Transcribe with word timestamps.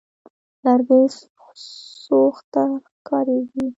لرګي 0.65 1.01
سوخت 2.03 2.45
ته 2.53 2.63
کارېږي. 3.07 3.65